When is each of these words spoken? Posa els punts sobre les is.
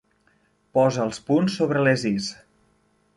Posa 0.77 1.03
els 1.03 1.21
punts 1.29 1.57
sobre 1.61 1.83
les 1.89 2.07
is. 2.13 2.31